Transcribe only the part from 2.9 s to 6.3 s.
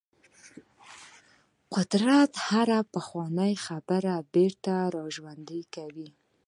پخوانۍ خبره بیرته راژوندۍ کوي.